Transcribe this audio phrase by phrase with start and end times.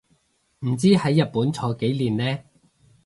[0.61, 2.43] 唔知喺日本坐幾年呢